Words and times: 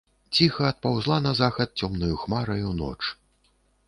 Ціха 0.35 0.63
адпаўзла 0.69 1.17
на 1.25 1.33
захад 1.41 1.69
цёмнаю 1.87 2.09
хмараю 2.21 2.73
ноч. 2.81 2.97